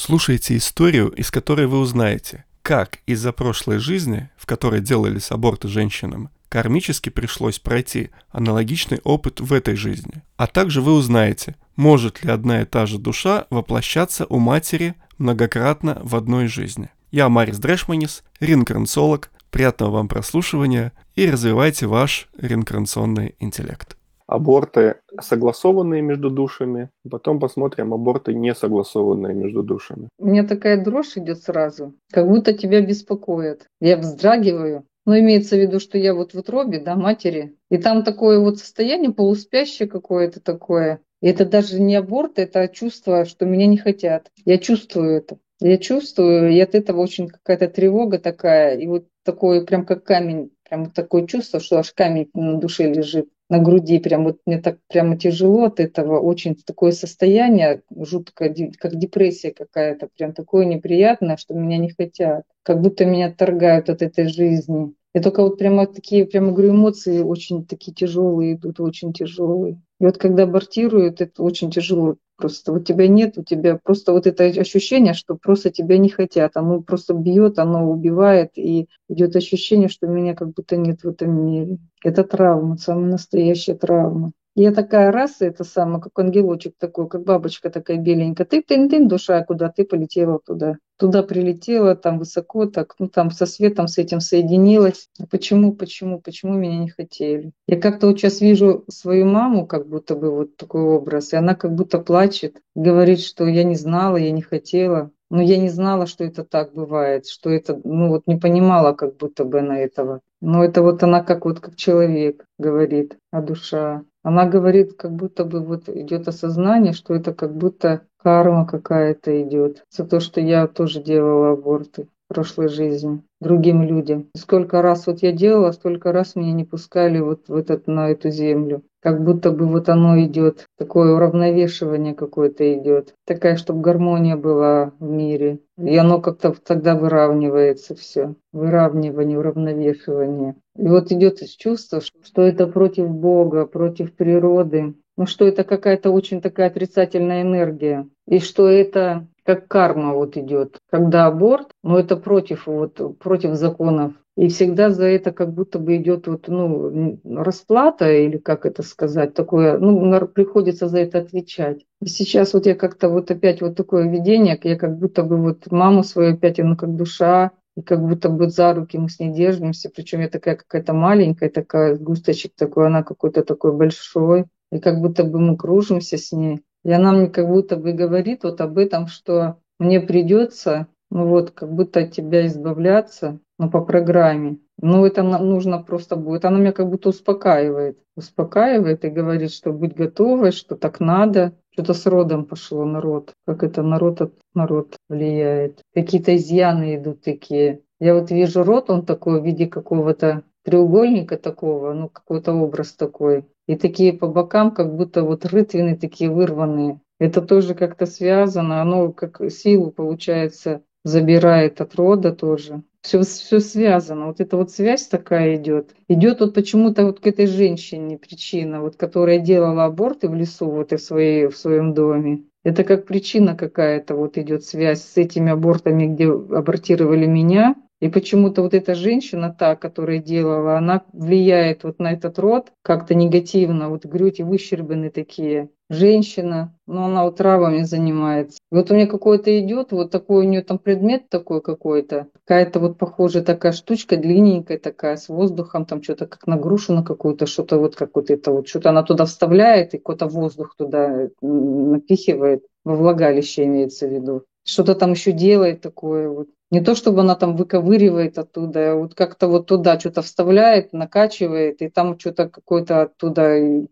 [0.00, 6.30] Слушайте историю, из которой вы узнаете, как из-за прошлой жизни, в которой делались аборты женщинам,
[6.48, 10.22] кармически пришлось пройти аналогичный опыт в этой жизни.
[10.36, 16.00] А также вы узнаете, может ли одна и та же душа воплощаться у матери многократно
[16.04, 16.90] в одной жизни.
[17.10, 19.32] Я Марис Дрешманис, реинкарнационолог.
[19.50, 23.97] Приятного вам прослушивания и развивайте ваш реинкарнационный интеллект.
[24.28, 30.10] Аборты согласованные между душами, потом посмотрим аборты не согласованные между душами.
[30.18, 33.66] У меня такая дрожь идет сразу, как будто тебя беспокоит.
[33.80, 38.04] Я вздрагиваю, но имеется в виду, что я вот в утробе, да, матери, и там
[38.04, 41.00] такое вот состояние полуспящее какое-то такое.
[41.22, 44.30] И это даже не аборт, это чувство, что меня не хотят.
[44.44, 45.38] Я чувствую это.
[45.60, 50.50] Я чувствую, и от этого очень какая-то тревога такая, и вот такое прям как камень,
[50.68, 54.78] прям такое чувство, что аж камень на душе лежит на груди, прям вот мне так
[54.88, 61.54] прямо тяжело от этого, очень такое состояние жуткое, как депрессия какая-то, прям такое неприятное, что
[61.54, 64.92] меня не хотят, как будто меня отторгают от этой жизни.
[65.14, 69.80] И только вот прямо такие, прямо говорю, эмоции очень такие тяжелые идут, очень тяжелые.
[70.00, 72.16] И вот когда абортируют, это очень тяжело.
[72.38, 76.56] Просто у тебя нет, у тебя просто вот это ощущение, что просто тебя не хотят.
[76.56, 81.46] Оно просто бьет, оно убивает, и идет ощущение, что меня как будто нет в этом
[81.46, 81.78] мире.
[82.04, 84.30] Это травма, самая настоящая травма.
[84.60, 88.44] Я такая раз, это самое, как ангелочек такой, как бабочка такая беленькая.
[88.44, 90.78] Ты, ты, ты, душа, куда ты полетела туда.
[90.98, 95.10] Туда прилетела, там высоко, так, ну там со светом с этим соединилась.
[95.30, 97.52] Почему, почему, почему меня не хотели?
[97.68, 101.54] Я как-то вот сейчас вижу свою маму, как будто бы вот такой образ, и она
[101.54, 105.12] как будто плачет, говорит, что я не знала, я не хотела.
[105.30, 109.16] Но я не знала, что это так бывает, что это, ну вот не понимала как
[109.18, 110.20] будто бы она этого.
[110.40, 114.04] Но это вот она как вот как человек говорит, а душа.
[114.28, 119.86] Она говорит, как будто бы вот идет осознание, что это как будто карма какая-то идет
[119.88, 124.28] за то, что я тоже делала аборты в прошлой жизни другим людям.
[124.36, 128.28] Сколько раз вот я делала, столько раз меня не пускали вот в этот, на эту
[128.28, 128.82] землю.
[129.00, 133.14] Как будто бы вот оно идет, такое уравновешивание какое-то идет.
[133.24, 135.60] Такая, чтобы гармония была в мире.
[135.78, 138.34] И оно как-то тогда выравнивается все.
[138.52, 140.56] Выравнивание, уравновешивание.
[140.76, 144.94] И вот идет чувство, что это против Бога, против природы.
[145.16, 148.08] Ну, что это какая-то очень такая отрицательная энергия.
[148.26, 150.78] И что это как карма вот идет.
[150.90, 154.12] Когда аборт, ну это против, вот, против законов.
[154.38, 159.34] И всегда за это как будто бы идет вот, ну, расплата, или как это сказать,
[159.34, 161.84] такое, ну, приходится за это отвечать.
[162.00, 165.68] И сейчас вот я как-то вот опять вот такое видение, я как будто бы вот
[165.72, 169.32] маму свою опять, ну, как душа, и как будто бы за руки мы с ней
[169.32, 175.00] держимся, причем я такая какая-то маленькая, такая густочек такой, она какой-то такой большой, и как
[175.00, 176.60] будто бы мы кружимся с ней.
[176.84, 181.50] И она мне как будто бы говорит вот об этом, что мне придется, ну вот,
[181.50, 184.58] как будто от тебя избавляться, но по программе.
[184.80, 186.44] Ну, это нужно просто будет.
[186.44, 187.98] Она меня как будто успокаивает.
[188.16, 191.54] Успокаивает и говорит, что будь готовой, что так надо.
[191.70, 193.32] Что-то с родом пошло народ.
[193.46, 195.80] Как это народ от народ влияет.
[195.94, 197.82] Какие-то изъяны идут такие.
[198.00, 203.44] Я вот вижу рот, он такой в виде какого-то треугольника такого, ну, какой-то образ такой
[203.68, 207.00] и такие по бокам, как будто вот рытвины такие вырванные.
[207.20, 212.82] Это тоже как-то связано, оно как силу, получается, забирает от рода тоже.
[213.02, 214.26] Все, все связано.
[214.26, 215.94] Вот эта вот связь такая идет.
[216.08, 220.92] Идет вот почему-то вот к этой женщине причина, вот которая делала аборты в лесу вот
[220.92, 222.44] и в, своей, в своем доме.
[222.64, 228.62] Это как причина какая-то вот идет связь с этими абортами, где абортировали меня, и почему-то
[228.62, 233.88] вот эта женщина, та, которая делала, она влияет вот на этот род как-то негативно.
[233.88, 235.70] Вот грудь выщербаны такие.
[235.90, 238.58] Женщина, но она вот травами занимается.
[238.70, 242.28] И вот у меня какой-то идет, вот такой у нее там предмет такой какой-то.
[242.44, 247.02] Какая-то вот похожая такая штучка, длинненькая такая, с воздухом, там что-то как на грушу на
[247.02, 251.30] какую-то, что-то вот как вот это вот, что-то она туда вставляет и какой-то воздух туда
[251.40, 252.64] напихивает.
[252.84, 254.44] Во влагалище имеется в виду.
[254.64, 256.48] Что-то там еще делает такое вот.
[256.70, 261.80] Не то, чтобы она там выковыривает оттуда, а вот как-то вот туда что-то вставляет, накачивает,
[261.80, 263.86] и там что-то какое-то оттуда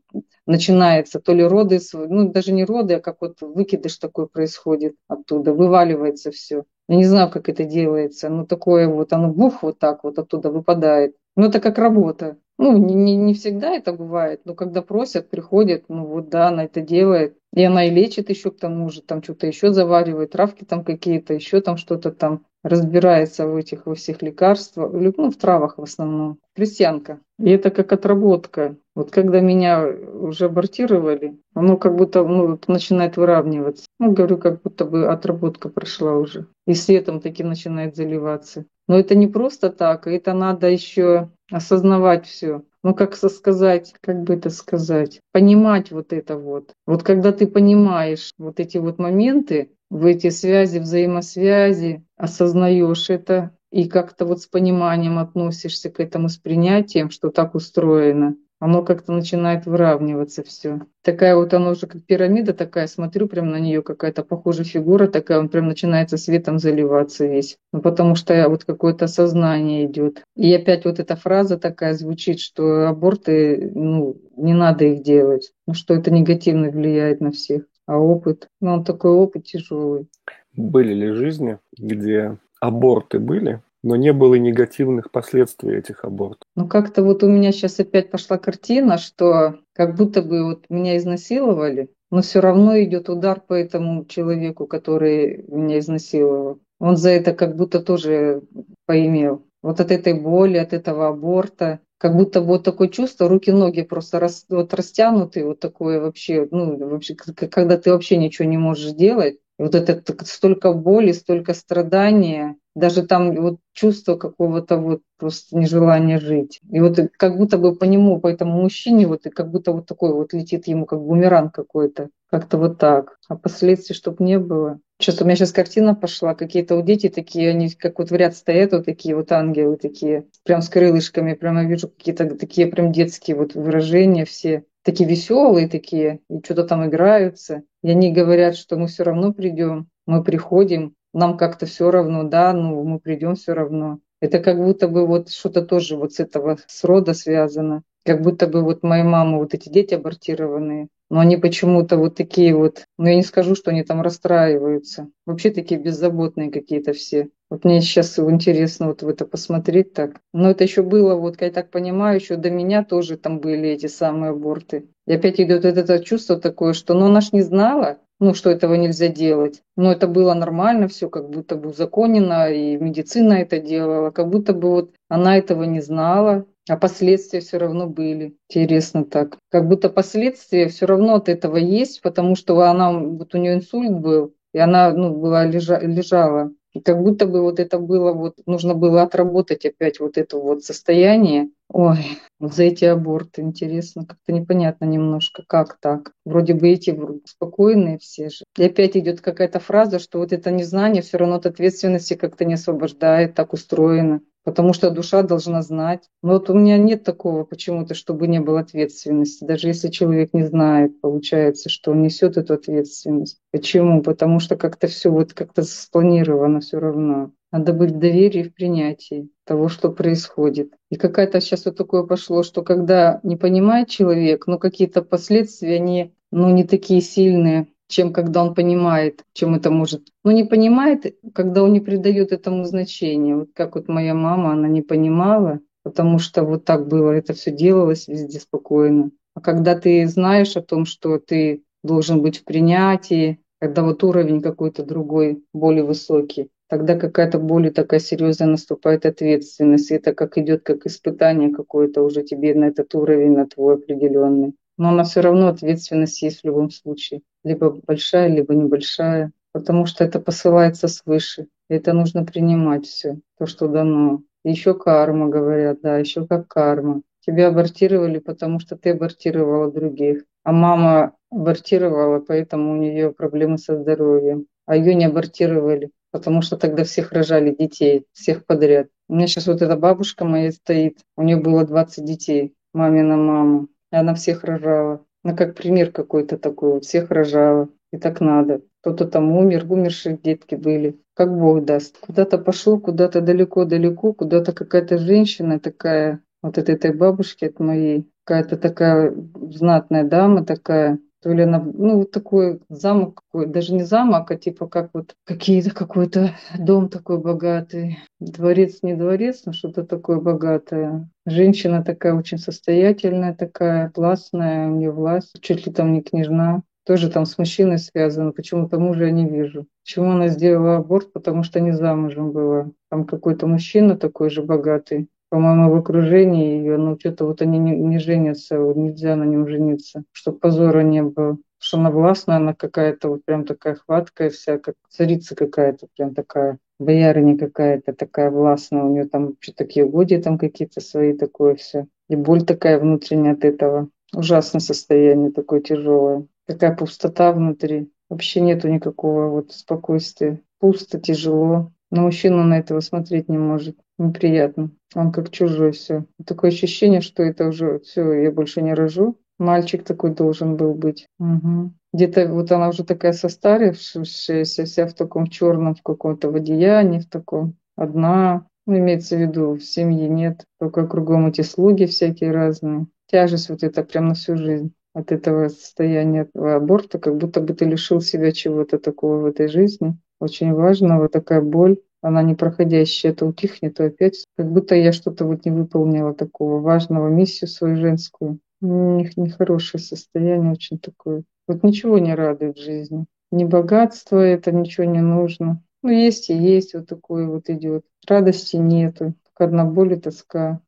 [0.47, 5.55] начинается, то ли роды, ну даже не роды, а как вот выкидыш такой происходит оттуда,
[5.55, 6.65] вываливается все.
[6.89, 10.51] Я не знаю, как это делается, но такое вот, оно бух вот так вот оттуда
[10.51, 11.17] выпадает.
[11.35, 12.37] Ну это как работа.
[12.59, 16.65] Ну, не, не, не всегда это бывает, но когда просят, приходят, ну вот да, она
[16.65, 17.37] это делает.
[17.57, 21.33] И она и лечит еще к тому же, там что-то еще заваривает, травки там какие-то,
[21.33, 26.39] еще там что-то там разбирается в этих во всех лекарствах, ну, в травах в основном.
[26.55, 27.21] Крестьянка.
[27.39, 28.77] И это как отработка.
[28.95, 33.87] Вот когда меня уже абортировали, оно как будто ну, начинает выравниваться.
[33.99, 36.49] Ну, говорю, как будто бы отработка прошла уже.
[36.67, 38.67] И светом таким начинает заливаться.
[38.87, 42.63] Но это не просто так, это надо еще осознавать все.
[42.87, 46.73] Ну, как сказать, как бы это сказать, понимать вот это вот.
[46.87, 53.89] Вот когда ты понимаешь вот эти вот моменты, в эти связи, взаимосвязи, осознаешь это и
[53.89, 59.65] как-то вот с пониманием относишься к этому, с принятием, что так устроено, оно как-то начинает
[59.65, 60.81] выравниваться все.
[61.03, 65.39] Такая вот оно уже как пирамида такая, смотрю прям на нее какая-то похожая фигура такая,
[65.39, 67.59] он прям начинается светом заливаться весь.
[67.73, 70.25] Ну, потому что вот какое-то осознание идет.
[70.35, 75.75] И опять вот эта фраза такая звучит, что аборты, ну, не надо их делать, ну,
[75.75, 77.63] что это негативно влияет на всех.
[77.87, 80.09] А опыт, ну, он такой опыт тяжелый.
[80.57, 86.43] Были ли жизни, где аборты были, но не было негативных последствий этих абортов?
[86.57, 90.97] Ну, как-то вот у меня сейчас опять пошла картина, что как будто бы вот меня
[90.97, 96.59] изнасиловали, но все равно идет удар по этому человеку, который меня изнасиловал.
[96.81, 98.43] Он за это как будто тоже
[98.87, 99.47] поимел.
[99.63, 104.47] Вот от этой боли, от этого аборта, как будто вот такое чувство, руки-ноги просто рас,
[104.49, 109.75] вот растянуты, вот такое вообще, ну, вообще, когда ты вообще ничего не можешь делать, вот
[109.75, 116.61] это столько боли, столько страдания, даже там вот чувство какого-то вот просто нежелания жить.
[116.71, 119.87] И вот как будто бы по нему, по этому мужчине, вот и как будто вот
[119.87, 122.11] такой вот летит ему как бумеранг какой-то.
[122.31, 123.19] Как-то вот так.
[123.29, 124.79] А последствий чтобы не было.
[124.99, 128.35] Сейчас у меня сейчас картина пошла, какие-то у дети такие, они как вот в ряд
[128.35, 133.37] стоят, вот такие вот ангелы такие, прям с крылышками, прямо вижу какие-то такие прям детские
[133.37, 137.65] вот выражения все, такие веселые такие, и что-то там играются.
[137.83, 142.53] И они говорят, что мы все равно придем, мы приходим, нам как-то все равно, да,
[142.53, 143.99] ну мы придем все равно.
[144.21, 147.83] Это как будто бы вот что-то тоже вот с этого срода связано.
[148.05, 152.55] Как будто бы вот моя мама, вот эти дети абортированные, но они почему-то вот такие
[152.55, 155.09] вот, ну я не скажу, что они там расстраиваются.
[155.27, 157.29] Вообще такие беззаботные какие-то все.
[157.49, 160.21] Вот мне сейчас интересно вот в это посмотреть так.
[160.33, 163.87] Но это еще было, вот я так понимаю, еще до меня тоже там были эти
[163.87, 164.89] самые аборты.
[165.07, 168.51] И опять идет вот это чувство такое, что ну она ж не знала, ну, что
[168.51, 169.63] этого нельзя делать.
[169.77, 174.53] Но это было нормально, все как будто бы узаконено, и медицина это делала, как будто
[174.53, 178.37] бы вот она этого не знала, а последствия все равно были.
[178.49, 179.39] Интересно так.
[179.51, 183.93] Как будто последствия все равно от этого есть, потому что она, вот у нее инсульт
[183.93, 186.53] был, и она ну, была, лежа, лежала.
[186.77, 190.63] И как будто бы вот это было, вот нужно было отработать опять вот это вот
[190.63, 191.49] состояние.
[191.71, 196.13] Ой, за эти аборты, интересно, как-то непонятно немножко, как так.
[196.27, 196.95] Вроде бы эти
[197.25, 198.45] спокойные все же.
[198.59, 202.55] И опять идет какая-то фраза, что вот это незнание все равно от ответственности как-то не
[202.55, 206.09] освобождает, так устроено потому что душа должна знать.
[206.23, 209.45] Но вот у меня нет такого почему-то, чтобы не было ответственности.
[209.45, 213.39] Даже если человек не знает, получается, что он несет эту ответственность.
[213.51, 214.03] Почему?
[214.03, 217.33] Потому что как-то все вот как-то спланировано все равно.
[217.51, 220.73] Надо быть в доверии, в принятии того, что происходит.
[220.91, 226.15] И какая-то сейчас вот такое пошло, что когда не понимает человек, но какие-то последствия, они
[226.31, 230.09] ну, не такие сильные, чем когда он понимает, чем это может.
[230.25, 233.37] Но не понимает, когда он не придает этому значения.
[233.37, 237.51] Вот как вот моя мама, она не понимала, потому что вот так было, это все
[237.51, 239.11] делалось везде спокойно.
[239.35, 244.43] А когда ты знаешь о том, что ты должен быть в принятии, когда вот уровень
[244.43, 249.91] какой-то другой, более высокий, тогда какая-то более такая серьезная наступает ответственность.
[249.91, 254.55] Это как идет как испытание какое-то уже тебе на этот уровень, на твой определенный.
[254.79, 260.03] Но она все равно ответственность есть в любом случае либо большая, либо небольшая, потому что
[260.03, 261.47] это посылается свыше.
[261.71, 264.23] И это нужно принимать все, то, что дано.
[264.43, 267.03] Еще карма, говорят, да, еще как карма.
[267.21, 270.25] Тебя абортировали, потому что ты абортировала других.
[270.43, 274.47] А мама абортировала, поэтому у нее проблемы со здоровьем.
[274.67, 278.89] А ее не абортировали, потому что тогда всех рожали детей, всех подряд.
[279.09, 283.69] У меня сейчас вот эта бабушка моя стоит, у нее было 20 детей, мамина мама,
[283.93, 285.06] и она всех рожала.
[285.27, 288.61] Ну, как пример какой-то такой, всех рожала, и так надо.
[288.81, 291.01] Кто-то там умер, умершие детки были.
[291.15, 291.99] Как Бог даст.
[291.99, 298.57] Куда-то пошел, куда-то далеко-далеко, куда-то какая-то женщина такая, вот от этой бабушки, от моей, какая-то
[298.57, 299.17] такая
[299.51, 304.67] знатная дама такая, то ли она, ну, такой замок какой, даже не замок, а типа
[304.69, 311.09] как вот какие-то какой-то дом такой богатый, дворец не дворец, но что-то такое богатое.
[311.27, 316.63] Женщина такая очень состоятельная, такая властная, у нее власть, чуть ли там не княжна.
[316.87, 319.67] тоже там с мужчиной связано, почему-то мужа я не вижу.
[319.83, 321.13] Почему она сделала аборт?
[321.13, 322.71] Потому что не замужем была.
[322.91, 327.73] Там какой-то мужчина такой же богатый, по-моему, в окружении ее, но что-то вот они не,
[327.73, 331.39] не женятся, вот нельзя на нем жениться, чтобы позора не было.
[331.59, 336.59] Что она властная, она какая-то вот прям такая хваткая вся, как царица какая-то, прям такая,
[336.79, 341.87] боярыня какая-то такая властная, у нее там вообще такие угодья там какие-то свои, такое все.
[342.09, 343.89] И боль такая внутренняя от этого.
[344.15, 346.27] Ужасное состояние, такое тяжелое.
[346.47, 347.91] Такая пустота внутри.
[348.09, 350.41] Вообще нету никакого вот спокойствия.
[350.61, 351.73] Пусто, тяжело.
[351.91, 353.77] На мужчину на этого смотреть не может.
[353.99, 354.71] Неприятно.
[354.95, 356.05] Он как чужой все.
[356.25, 359.19] Такое ощущение, что это уже все, я больше не рожу.
[359.39, 361.07] Мальчик такой должен был быть.
[361.19, 361.73] Угу.
[361.93, 367.09] Где-то вот она уже такая состарившаяся, вся в таком черном, в каком-то в одеянии, в
[367.09, 367.57] таком.
[367.77, 370.45] Одна, ну, имеется в виду, в семье нет.
[370.59, 372.87] Только кругом эти слуги всякие разные.
[373.11, 377.53] Тяжесть вот это прям на всю жизнь от этого состояния этого аборта, как будто бы
[377.53, 379.99] ты лишил себя чего-то такого в этой жизни.
[380.21, 384.93] Очень важно, вот такая боль, она не проходящая, то утихнет, то опять, как будто я
[384.93, 388.39] что-то вот не выполнила такого важного, миссию свою женскую.
[388.61, 391.25] Нехорошее состояние очень такое.
[391.47, 393.07] Вот ничего не радует в жизни.
[393.31, 395.63] Ни богатство это, ничего не нужно.
[395.83, 397.85] Ну, есть и есть, вот такое вот идет.
[398.09, 400.61] Радости нету, только тоска.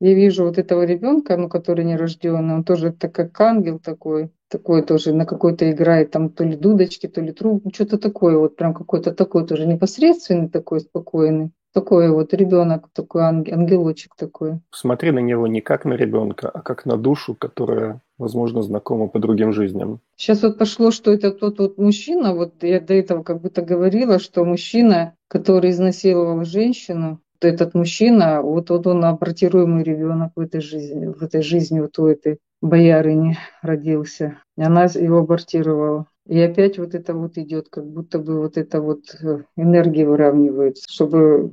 [0.00, 4.82] Я вижу вот этого ребенка, ну, который нерожденный, он тоже так как ангел такой, такой
[4.82, 8.74] тоже на какой-то играет там то ли дудочки, то ли труб, что-то такое, вот прям
[8.74, 11.50] какой-то такой тоже непосредственный такой, спокойный.
[11.72, 14.60] Такой вот ребенок, такой ангел, ангелочек такой.
[14.72, 19.18] Смотри на него не как на ребенка, а как на душу, которая, возможно, знакома по
[19.18, 20.00] другим жизням.
[20.16, 24.18] Сейчас вот пошло, что это тот вот мужчина, вот я до этого как будто говорила,
[24.18, 31.06] что мужчина, который изнасиловал женщину, этот мужчина, вот, вот он абортируемый ребенок в этой жизни,
[31.06, 34.38] в этой жизни вот у этой боярыни родился.
[34.56, 36.06] И она его абортировала.
[36.26, 40.84] И опять вот это вот идет, как будто бы вот это вот э, энергия выравнивается,
[40.88, 41.52] чтобы,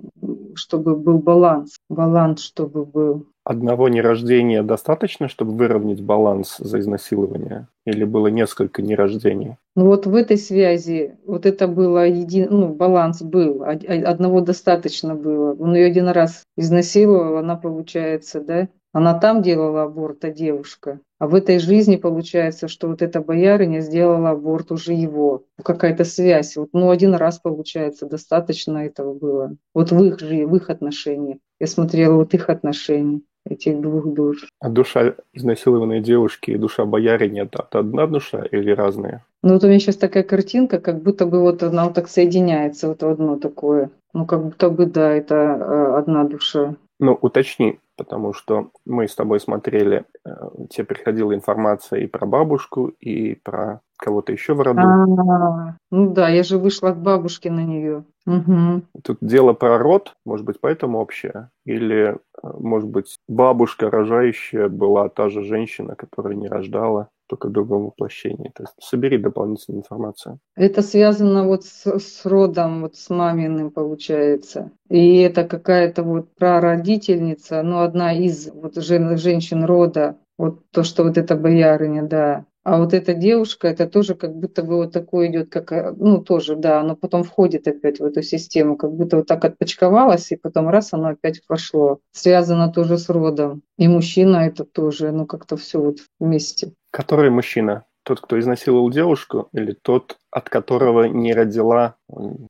[0.53, 3.25] чтобы был баланс, баланс, чтобы был.
[3.49, 7.65] Одного нерождения достаточно, чтобы выровнять баланс за изнасилование?
[7.83, 9.55] Или было несколько нерождений?
[9.75, 12.49] Ну вот в этой связи вот это было един...
[12.51, 15.55] ну, баланс был, одного достаточно было.
[15.55, 20.99] Он ее один раз изнасиловал, она получается, да, она там делала аборт, а девушка.
[21.17, 25.45] А в этой жизни получается, что вот эта боярыня сделала аборт уже его.
[25.63, 26.55] Какая-то связь.
[26.55, 29.55] Вот, ну, один раз, получается, достаточно этого было.
[29.73, 31.39] Вот в их в их отношениях.
[31.59, 34.47] Я смотрела вот их отношения этих двух душ.
[34.59, 39.23] А душа изнасилованной девушки и душа боярыни это, это одна душа или разные?
[39.43, 42.87] Ну вот у меня сейчас такая картинка, как будто бы вот она вот так соединяется
[42.87, 43.89] вот в одно такое.
[44.13, 46.75] Ну как будто бы да, это э, одна душа.
[46.99, 50.31] Ну уточни, потому что мы с тобой смотрели, э,
[50.69, 54.81] тебе приходила информация и про бабушку, и про кого-то еще в роду.
[54.81, 58.03] А, ну да, я же вышла к бабушке на нее.
[58.25, 58.81] Угу.
[59.03, 61.49] Тут дело про род, может быть, поэтому общее?
[61.65, 67.09] Или, может быть, бабушка рожающая была та же женщина, которая не рождала?
[67.29, 68.51] только в другом воплощении.
[68.55, 70.39] То есть собери дополнительную информацию.
[70.55, 74.71] Это связано вот с, с родом, вот с маминым получается.
[74.89, 81.03] И это какая-то вот прародительница, ну, одна из вот жен, женщин рода, вот то, что
[81.03, 82.45] вот эта боярыня, да.
[82.63, 86.21] А вот эта девушка, это тоже как будто бы вот такое идет, как, э, ну,
[86.21, 90.35] тоже, да, оно потом входит опять в эту систему, как будто вот так отпочковалось, и
[90.35, 91.99] потом раз оно опять вошло.
[92.11, 93.61] Связано тоже с родом.
[93.77, 96.73] И мужчина это тоже, ну, как-то все вот вместе.
[96.91, 97.85] Который мужчина?
[98.03, 101.95] Тот, кто изнасиловал девушку, или тот, от которого не родила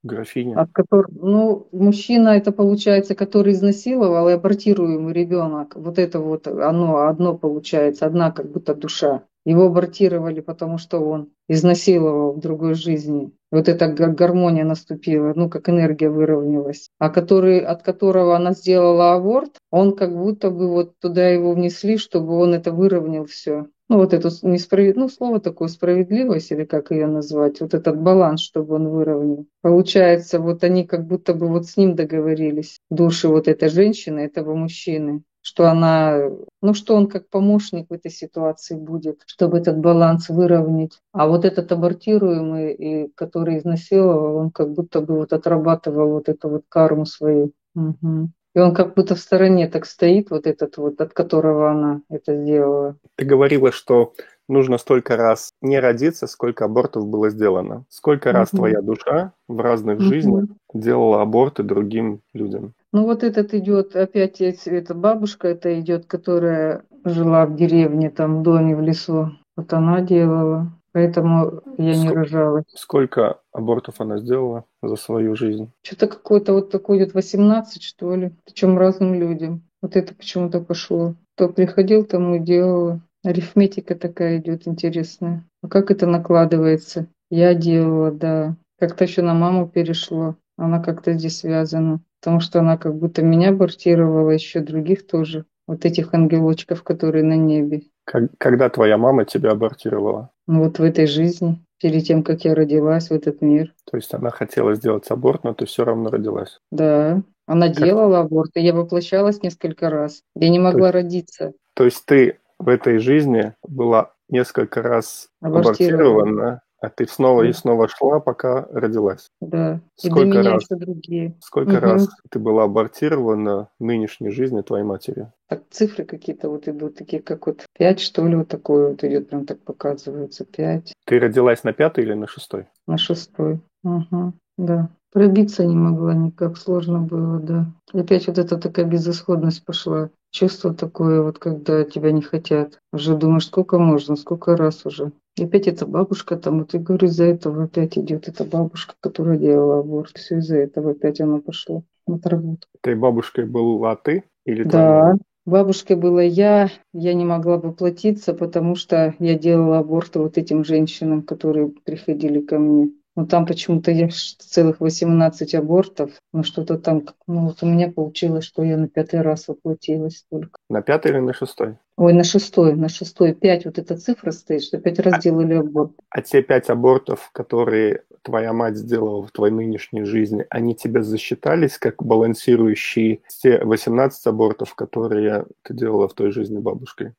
[0.03, 0.59] графиня?
[0.59, 5.75] От которого, ну, мужчина это получается, который изнасиловал и абортируемый ребенок.
[5.75, 9.23] Вот это вот оно одно получается, одна как будто душа.
[9.49, 13.31] Его абортировали, потому что он изнасиловал в другой жизни.
[13.49, 16.89] Вот эта гармония наступила, ну, как энергия выровнялась.
[16.99, 21.97] А который, от которого она сделала аборт, он как будто бы вот туда его внесли,
[21.97, 26.91] чтобы он это выровнял все ну, вот эту несправедливость, ну, слово такое, справедливость, или как
[26.91, 29.47] ее назвать, вот этот баланс, чтобы он выровнял.
[29.61, 34.53] Получается, вот они как будто бы вот с ним договорились, души вот этой женщины, этого
[34.53, 36.29] мужчины, что она,
[36.61, 40.99] ну, что он как помощник в этой ситуации будет, чтобы этот баланс выровнять.
[41.13, 46.49] А вот этот абортируемый, и который изнасиловал, он как будто бы вот отрабатывал вот эту
[46.49, 47.51] вот карму свою.
[47.75, 48.29] Угу.
[48.55, 52.35] И он как будто в стороне так стоит, вот этот вот, от которого она это
[52.35, 52.97] сделала.
[53.15, 54.13] Ты говорила, что
[54.49, 57.85] нужно столько раз не родиться, сколько абортов было сделано.
[57.87, 62.73] Сколько раз твоя душа в разных жизнях делала аборты другим людям?
[62.91, 68.43] Ну вот этот идет, опять эта бабушка, это идет, которая жила в деревне, там в
[68.43, 69.31] доме, в лесу.
[69.55, 70.71] Вот она делала.
[70.91, 72.63] Поэтому я не Ск- рожала.
[72.73, 75.71] Сколько абортов она сделала за свою жизнь?
[75.83, 78.31] Что-то какое-то вот такое идет 18, что ли.
[78.45, 79.61] Причем разным людям.
[79.81, 81.15] Вот это почему-то пошло.
[81.35, 83.01] Кто приходил, тому и делала.
[83.23, 85.45] Арифметика такая идет интересная.
[85.61, 87.07] А как это накладывается?
[87.29, 88.55] Я делала, да.
[88.79, 90.35] Как-то еще на маму перешло.
[90.57, 92.01] Она как-то здесь связана.
[92.21, 95.45] Потому что она как будто меня абортировала, еще других тоже.
[95.67, 97.83] Вот этих ангелочков, которые на небе.
[98.05, 100.31] Как- Когда твоя мама тебя абортировала?
[100.47, 103.73] Ну вот в этой жизни, перед тем, как я родилась в этот мир.
[103.89, 106.57] То есть она хотела сделать аборт, но ты все равно родилась.
[106.71, 110.23] Да, она Как- делала аборт, и я воплощалась несколько раз.
[110.35, 111.53] Я не могла родиться.
[111.75, 116.61] То есть ты в этой жизни была несколько раз Абортирована.
[116.81, 119.27] а ты снова и снова шла, пока родилась.
[119.41, 119.81] Да.
[120.01, 120.63] И до Сколько меня раз?
[120.63, 121.35] еще другие.
[121.41, 121.81] Сколько Мгм.
[121.81, 125.29] раз ты была абортирована в нынешней жизни твоей матери?
[125.49, 129.29] Так цифры какие-то вот идут, такие как вот пять, что ли, вот такое вот идет,
[129.29, 130.45] прям так показывается.
[130.45, 132.67] Пять Ты родилась на пятой или на шестой?
[132.87, 133.59] на шестой.
[133.83, 134.89] Ага, да.
[135.11, 137.65] Пробиться не могла никак, сложно было, да.
[137.93, 140.11] И опять вот эта такая безысходность пошла.
[140.31, 142.79] Чувство такое, вот когда тебя не хотят.
[142.93, 145.11] Уже думаешь, сколько можно, сколько раз уже.
[145.35, 149.37] И опять эта бабушка там, вот я говорю, из-за этого опять идет эта бабушка, которая
[149.37, 150.17] делала аборт.
[150.17, 152.69] Все из-за этого опять она пошла на отработку.
[152.81, 155.17] Этой бабушкой была ты или Да, мама?
[155.45, 160.63] бабушкой была я, я не могла бы платиться, потому что я делала аборты вот этим
[160.63, 162.91] женщинам, которые приходили ко мне.
[163.15, 168.45] Но там почему-то я целых 18 абортов, но что-то там, ну вот у меня получилось,
[168.45, 170.59] что я на пятый раз воплотилась только.
[170.69, 171.77] На пятой или на шестой?
[171.97, 175.91] Ой, на шестой, на шестой, пять, вот эта цифра стоит, что пять раз делали аборт.
[176.09, 181.77] А те пять абортов, которые твоя мать сделала в твоей нынешней жизни, они тебе засчитались
[181.77, 187.13] как балансирующие те 18 абортов, которые ты делала в той жизни бабушкой?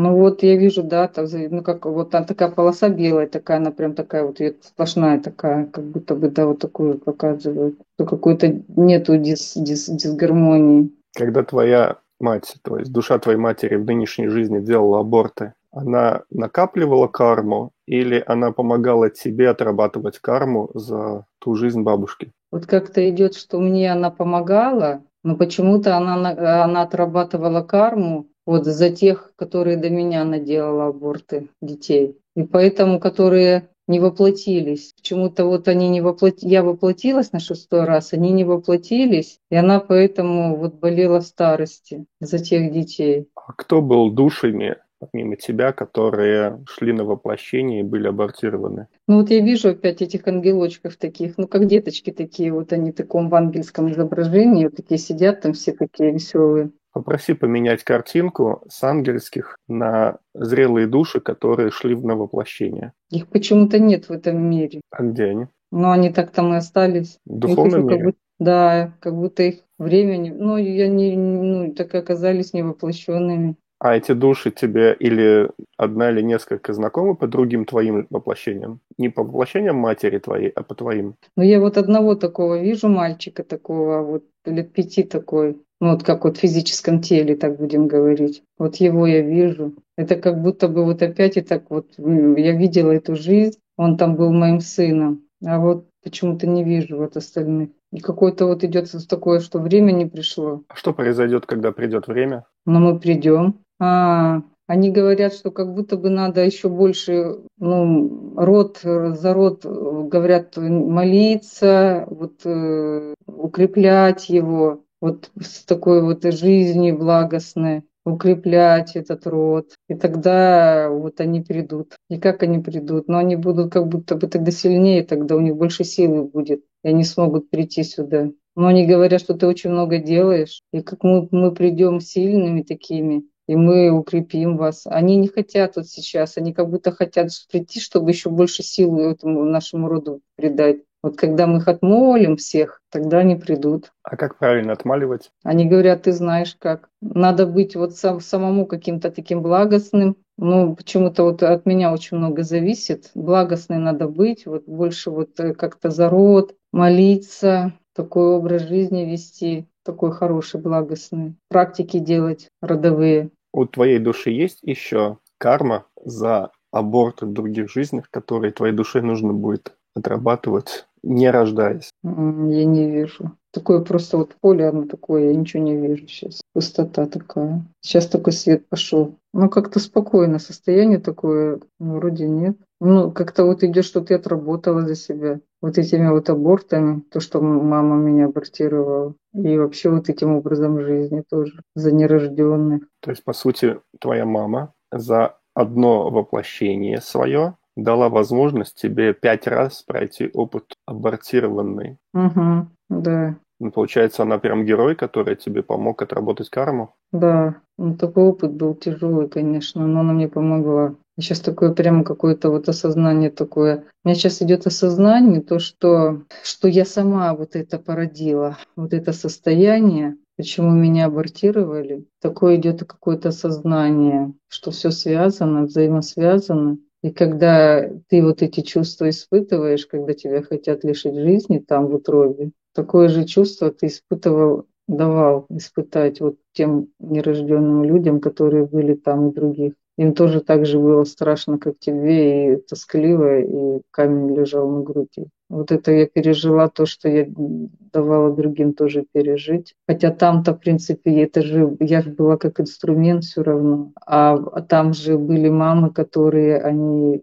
[0.00, 3.72] Ну вот я вижу, да, там, ну как вот там такая полоса белая, такая, она
[3.72, 7.80] прям такая вот сплошная такая, как будто бы, да, вот такую показывают.
[7.96, 10.92] Что какой-то нету дис, дис, дисгармонии.
[11.16, 17.08] Когда твоя мать, то есть душа твоей матери в нынешней жизни делала аборты, она накапливала
[17.08, 22.30] карму или она помогала тебе отрабатывать карму за ту жизнь бабушки?
[22.52, 28.64] Вот как-то идет, что мне она помогала, но почему-то она, на- она отрабатывала карму вот
[28.64, 32.16] за тех, которые до меня наделала аборты детей.
[32.34, 34.94] И поэтому, которые не воплотились.
[34.94, 36.36] Почему-то вот они не воплот...
[36.40, 42.06] Я воплотилась на шестой раз, они не воплотились, и она поэтому вот болела в старости
[42.20, 43.28] за тех детей.
[43.34, 48.86] А кто был душами, помимо тебя, которые шли на воплощение и были абортированы?
[49.06, 52.94] Ну вот я вижу опять этих ангелочков таких, ну как деточки такие, вот они в
[52.94, 56.70] таком в ангельском изображении, вот такие сидят там все такие веселые.
[56.92, 62.92] Попроси поменять картинку с ангельских на зрелые души, которые шли на воплощение.
[63.10, 64.80] Их почему-то нет в этом мире.
[64.90, 65.46] А где они?
[65.70, 67.18] Но они так там и остались.
[67.26, 68.04] В духовном еще как мире?
[68.04, 73.56] будто- да, как будто их времени, ну, я не, ну, так и оказались невоплощенными.
[73.80, 78.80] А эти души тебе или одна или несколько знакомы по другим твоим воплощениям?
[78.96, 81.14] Не по воплощениям матери твоей, а по твоим.
[81.36, 86.24] Но я вот одного такого вижу, мальчика такого, вот лет пяти такой, ну, вот как
[86.24, 88.42] вот в физическом теле, так будем говорить.
[88.58, 89.74] Вот его я вижу.
[89.96, 94.16] Это как будто бы вот опять и так вот, я видела эту жизнь, он там
[94.16, 97.70] был моим сыном, а вот почему-то не вижу вот остальных.
[97.92, 100.62] И какое-то вот идет такое, что время не пришло.
[100.68, 102.44] А что произойдет, когда придет время?
[102.66, 103.60] Но мы придем.
[103.80, 110.56] А, они говорят, что как будто бы надо еще больше, ну, род за род, говорят,
[110.56, 119.74] молиться, вот э, укреплять его, вот с такой вот жизнью благостной, укреплять этот род.
[119.88, 121.96] И тогда вот они придут.
[122.08, 123.08] И как они придут?
[123.08, 126.88] Но они будут как будто бы тогда сильнее, тогда у них больше силы будет, и
[126.88, 128.30] они смогут прийти сюда.
[128.56, 133.24] Но они говорят, что ты очень много делаешь, и как мы, мы придем сильными такими,
[133.46, 134.82] и мы укрепим вас.
[134.86, 139.44] Они не хотят вот сейчас, они как будто хотят прийти, чтобы еще больше силы этому
[139.44, 140.78] нашему роду придать.
[141.02, 143.92] Вот когда мы их отмолим всех, тогда они придут.
[144.02, 145.30] А как правильно отмаливать?
[145.44, 146.88] Они говорят, ты знаешь как.
[147.00, 150.16] Надо быть вот сам, самому каким-то таким благостным.
[150.36, 153.10] Ну, почему-то вот от меня очень много зависит.
[153.14, 159.66] Благостной надо быть, вот больше вот э, как-то за род, молиться, такой образ жизни вести,
[159.84, 161.34] такой хороший, благостный.
[161.48, 163.30] Практики делать родовые.
[163.52, 169.32] У твоей души есть еще карма за аборты в других жизнях, которые твоей душе нужно
[169.32, 171.90] будет отрабатывать не рождаясь?
[172.02, 173.32] Я не вижу.
[173.50, 176.40] Такое просто вот поле, оно такое, я ничего не вижу сейчас.
[176.52, 177.64] Пустота такая.
[177.80, 179.16] Сейчас такой свет пошел.
[179.32, 182.56] Ну, как-то спокойно, состояние такое, ну, вроде нет.
[182.80, 185.40] Ну, как-то вот идет, что ты отработала за себя.
[185.62, 189.14] Вот этими вот абортами, то, что мама меня абортировала.
[189.34, 192.82] И вообще вот этим образом жизни тоже, за нерожденных.
[193.00, 199.82] То есть, по сути, твоя мама за одно воплощение свое дала возможность тебе пять раз
[199.82, 201.98] пройти опыт абортированный.
[202.12, 203.36] Угу, да.
[203.60, 206.94] Ну, получается, она прям герой, который тебе помог отработать карму?
[207.12, 210.94] Да, ну, такой опыт был тяжелый, конечно, но она мне помогла.
[211.18, 213.84] Сейчас такое прямо какое-то вот осознание такое.
[214.04, 219.12] У меня сейчас идет осознание, то, что, что я сама вот это породила, вот это
[219.12, 222.06] состояние, почему меня абортировали.
[222.20, 226.78] Такое идет какое-то осознание, что все связано, взаимосвязано.
[227.02, 232.50] И когда ты вот эти чувства испытываешь, когда тебя хотят лишить жизни там в утробе,
[232.74, 239.34] такое же чувство ты испытывал, давал испытать вот тем нерожденным людям, которые были там и
[239.34, 239.74] других.
[239.98, 245.26] Им тоже так же было страшно, как тебе, и тоскливо, и камень лежал на груди.
[245.48, 249.74] Вот это я пережила, то, что я давала другим тоже пережить.
[249.88, 253.90] Хотя там-то, в принципе, это же, я была как инструмент все равно.
[254.06, 257.20] А там же были мамы, которые, они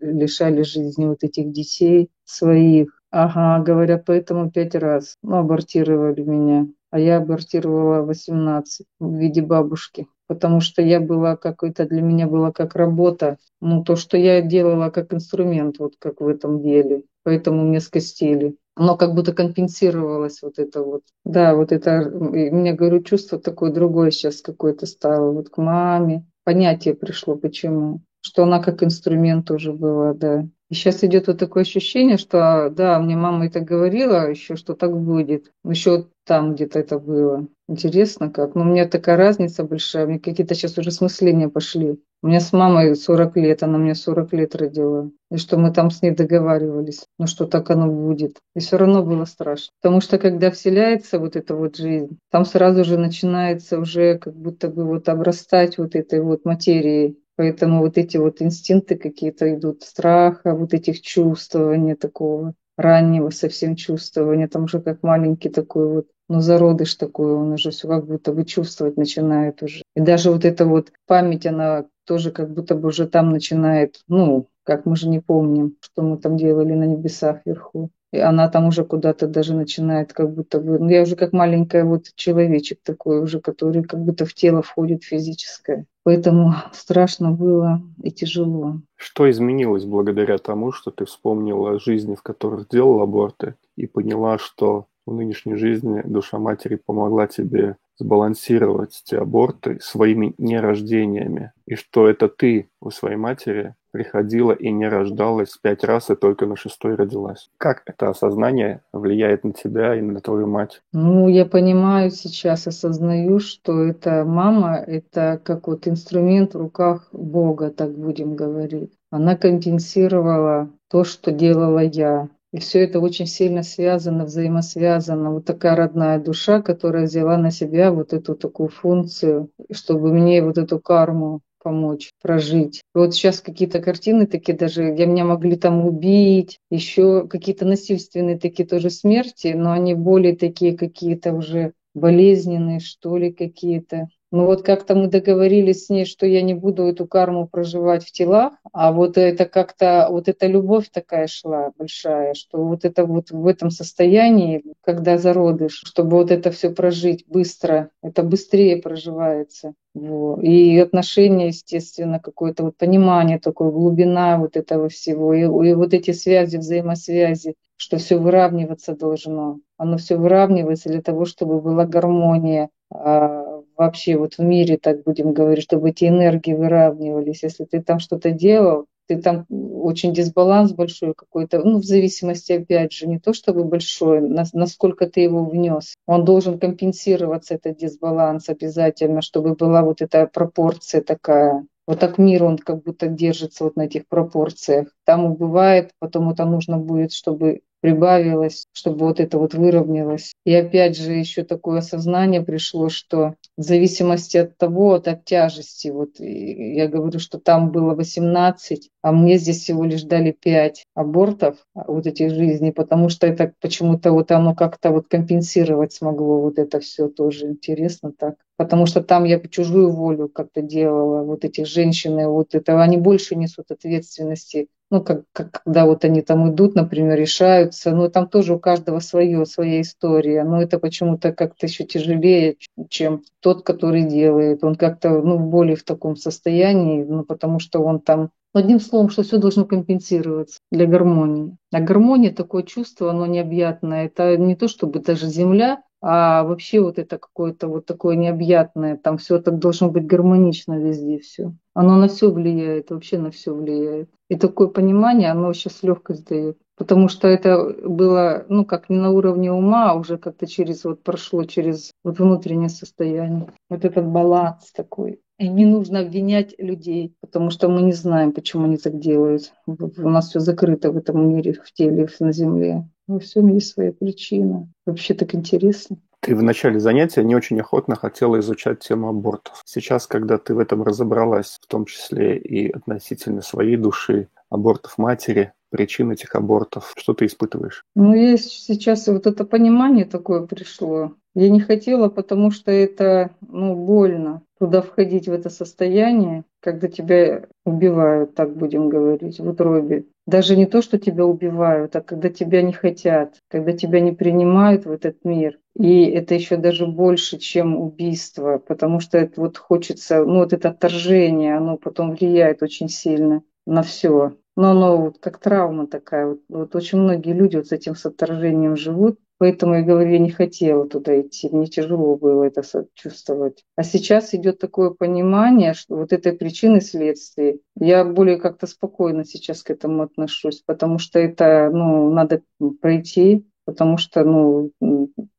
[0.00, 2.88] лишали жизни вот этих детей своих.
[3.12, 6.66] Ага, говорят, поэтому пять раз ну, абортировали меня.
[6.90, 12.52] А я абортировала 18 в виде бабушки потому что я была какой-то, для меня была
[12.52, 17.64] как работа, ну, то, что я делала как инструмент, вот как в этом деле, поэтому
[17.64, 18.56] мне скостили.
[18.78, 21.02] Но как будто компенсировалось вот это вот.
[21.24, 26.26] Да, вот это, мне, говорю, чувство такое другое сейчас какое-то стало, вот к маме.
[26.44, 28.02] Понятие пришло, почему.
[28.20, 30.46] Что она как инструмент уже была, да.
[30.68, 34.96] И сейчас идет вот такое ощущение, что да, мне мама это говорила еще, что так
[34.96, 35.52] будет.
[35.64, 37.46] Еще там где-то это было.
[37.68, 38.56] Интересно как.
[38.56, 40.06] Но у меня такая разница большая.
[40.06, 42.00] Меня какие-то сейчас уже смысления пошли.
[42.22, 45.10] У меня с мамой 40 лет, она мне 40 лет родила.
[45.30, 48.38] И что мы там с ней договаривались, ну что так оно будет.
[48.56, 49.70] И все равно было страшно.
[49.80, 54.68] Потому что когда вселяется вот эта вот жизнь, там сразу же начинается уже как будто
[54.68, 57.18] бы вот обрастать вот этой вот материей.
[57.36, 64.48] Поэтому вот эти вот инстинкты какие-то идут, страха, вот этих чувствования такого раннего совсем чувствования,
[64.48, 68.44] там уже как маленький такой вот, ну, зародыш такой, он уже все как будто бы
[68.44, 69.82] чувствовать начинает уже.
[69.94, 74.48] И даже вот эта вот память, она тоже как будто бы уже там начинает, ну,
[74.64, 77.90] как мы же не помним, что мы там делали на небесах вверху.
[78.16, 80.78] И она там уже куда-то даже начинает как будто бы...
[80.78, 85.04] Ну, я уже как маленькая вот человечек такой уже, который как будто в тело входит
[85.04, 85.84] физическое.
[86.02, 88.80] Поэтому страшно было и тяжело.
[88.96, 94.86] Что изменилось благодаря тому, что ты вспомнила жизни, в которых делал аборты, и поняла, что
[95.04, 102.28] в нынешней жизни душа матери помогла тебе сбалансировать эти аборты своими нерождениями, и что это
[102.28, 107.48] ты у своей матери приходила и не рождалась пять раз, и только на шестой родилась.
[107.56, 110.82] Как это осознание влияет на тебя и на твою мать?
[110.92, 117.70] Ну, я понимаю сейчас, осознаю, что это мама, это как вот инструмент в руках Бога,
[117.70, 118.92] так будем говорить.
[119.10, 122.28] Она компенсировала то, что делала я.
[122.52, 125.32] И все это очень сильно связано, взаимосвязано.
[125.32, 130.56] Вот такая родная душа, которая взяла на себя вот эту такую функцию, чтобы мне вот
[130.58, 132.82] эту карму помочь прожить.
[132.94, 138.68] Вот сейчас какие-то картины такие даже, я меня могли там убить, еще какие-то насильственные такие
[138.68, 144.06] тоже смерти, но они более такие какие-то уже болезненные, что ли, какие-то.
[144.32, 148.10] Ну вот как-то мы договорились с ней, что я не буду эту карму проживать в
[148.10, 153.30] телах, а вот это как-то, вот эта любовь такая шла большая, что вот это вот
[153.30, 159.74] в этом состоянии, когда зародыш, чтобы вот это все прожить быстро, это быстрее проживается.
[159.94, 160.42] Вот.
[160.42, 166.10] И отношения, естественно, какое-то вот понимание, такое глубина вот этого всего, и, и вот эти
[166.10, 169.60] связи, взаимосвязи, что все выравниваться должно.
[169.78, 173.45] Оно все выравнивается для того, чтобы была гармония, а,
[173.76, 177.42] вообще вот в мире, так будем говорить, чтобы эти энергии выравнивались.
[177.42, 182.92] Если ты там что-то делал, ты там очень дисбаланс большой какой-то, ну, в зависимости, опять
[182.92, 185.94] же, не то чтобы большой, насколько ты его внес.
[186.06, 191.64] Он должен компенсироваться, этот дисбаланс обязательно, чтобы была вот эта пропорция такая.
[191.86, 194.88] Вот так мир, он как будто держится вот на этих пропорциях.
[195.04, 200.32] Там бывает, потом это нужно будет, чтобы прибавилось, чтобы вот это вот выровнялось.
[200.44, 205.88] И опять же еще такое осознание пришло, что в зависимости от того, от, от тяжести,
[205.88, 211.58] вот я говорю, что там было 18, а мне здесь всего лишь дали 5 абортов
[211.74, 216.58] а, вот этих жизней, потому что это почему-то вот оно как-то вот компенсировать смогло вот
[216.58, 218.36] это все тоже интересно так.
[218.56, 223.36] Потому что там я чужую волю как-то делала, вот эти женщины, вот это, они больше
[223.36, 228.54] несут ответственности ну, как, как, когда вот они там идут, например, решаются, ну, там тоже
[228.54, 232.56] у каждого свое, своя история, но это почему-то как-то еще тяжелее,
[232.88, 234.62] чем тот, который делает.
[234.62, 239.22] Он как-то, ну, более в таком состоянии, ну, потому что он там Одним словом, что
[239.22, 241.58] все должно компенсироваться для гармонии.
[241.72, 244.06] А гармония, такое чувство, оно необъятное.
[244.06, 249.18] Это не то, чтобы даже земля, а вообще вот это какое-то вот такое необъятное, там
[249.18, 251.54] все так должно быть гармонично везде все.
[251.74, 254.10] Оно на все влияет, вообще на все влияет.
[254.28, 256.58] И такое понимание, оно сейчас легкость дает.
[256.76, 261.02] Потому что это было, ну, как не на уровне ума, а уже как-то через, вот
[261.02, 263.52] прошло через вот внутреннее состояние.
[263.70, 265.20] Вот этот баланс такой.
[265.38, 269.52] И не нужно обвинять людей, потому что мы не знаем, почему они так делают.
[269.66, 272.88] У нас все закрыто в этом мире, в теле, на земле.
[273.06, 274.68] Во всем есть своя причина.
[274.84, 275.98] Вообще так интересно.
[276.20, 279.62] Ты в начале занятия не очень охотно хотела изучать тему абортов.
[279.64, 285.52] Сейчас, когда ты в этом разобралась, в том числе и относительно своей души, абортов матери,
[285.70, 287.84] причин этих абортов, что ты испытываешь?
[287.94, 291.14] Ну, есть сейчас вот это понимание такое пришло.
[291.36, 297.44] Я не хотела, потому что это ну, больно туда входить в это состояние, когда тебя
[297.66, 300.06] убивают, так будем говорить, в утробе.
[300.26, 304.86] Даже не то, что тебя убивают, а когда тебя не хотят, когда тебя не принимают
[304.86, 305.58] в этот мир.
[305.78, 310.70] И это еще даже больше, чем убийство, потому что это вот хочется, ну вот это
[310.70, 314.36] отторжение, оно потом влияет очень сильно на все.
[314.56, 316.26] Но оно вот как травма такая.
[316.26, 320.18] Вот, вот очень многие люди вот с этим с отторжением живут, Поэтому я говорю, я
[320.18, 322.62] не хотела туда идти, мне тяжело было это
[322.94, 323.64] чувствовать.
[323.76, 329.62] А сейчас идет такое понимание, что вот этой причины следствия, я более как-то спокойно сейчас
[329.62, 332.42] к этому отношусь, потому что это, ну, надо
[332.80, 334.70] пройти, потому что, ну,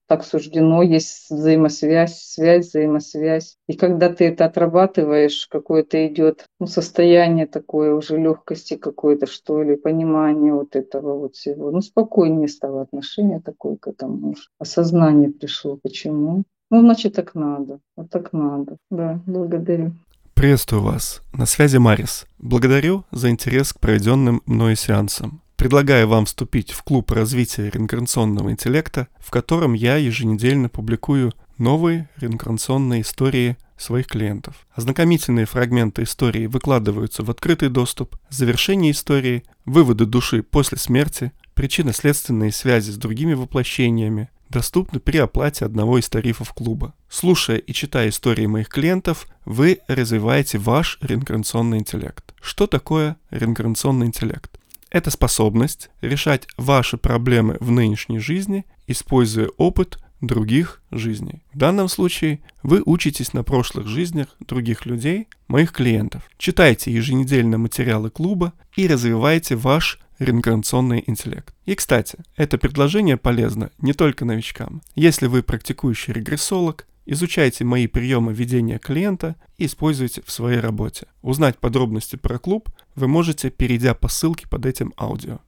[0.08, 3.58] так суждено, есть взаимосвязь, связь, взаимосвязь.
[3.68, 9.76] И когда ты это отрабатываешь, какое-то идет ну, состояние такое уже легкости какое-то, что ли,
[9.76, 11.72] понимание вот этого вот всего.
[11.72, 14.36] Ну, спокойнее стало отношение такое к этому.
[14.60, 15.78] Осознание пришло.
[15.82, 16.44] Почему?
[16.70, 17.80] Ну, значит, так надо.
[17.96, 18.78] Вот так надо.
[18.90, 19.92] Да, благодарю.
[20.34, 21.22] Приветствую вас.
[21.34, 22.28] На связи Марис.
[22.38, 25.42] Благодарю за интерес к проведенным мной сеансам.
[25.58, 33.02] Предлагаю вам вступить в клуб развития реинкарнационного интеллекта, в котором я еженедельно публикую новые реинкарнационные
[33.02, 34.68] истории своих клиентов.
[34.76, 42.92] Ознакомительные фрагменты истории выкладываются в открытый доступ, завершение истории, выводы души после смерти, причинно-следственные связи
[42.92, 46.94] с другими воплощениями, доступны при оплате одного из тарифов клуба.
[47.10, 52.36] Слушая и читая истории моих клиентов, вы развиваете ваш реинкарнационный интеллект.
[52.42, 54.52] Что такое реинкарнационный интеллект?
[54.98, 61.44] Это способность решать ваши проблемы в нынешней жизни, используя опыт других жизней.
[61.54, 66.24] В данном случае вы учитесь на прошлых жизнях других людей, моих клиентов.
[66.40, 71.54] Читайте еженедельно материалы клуба и развивайте ваш реинкарнационный интеллект.
[71.66, 74.82] И, кстати, это предложение полезно не только новичкам.
[74.96, 81.08] Если вы практикующий регрессолог, Изучайте мои приемы ведения клиента и используйте в своей работе.
[81.22, 85.36] Узнать подробности про клуб вы можете, перейдя по ссылке под этим аудио.